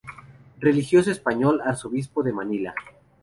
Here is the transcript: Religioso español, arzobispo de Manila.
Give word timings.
Religioso 0.59 1.11
español, 1.11 1.61
arzobispo 1.63 2.23
de 2.23 2.33
Manila. 2.33 2.73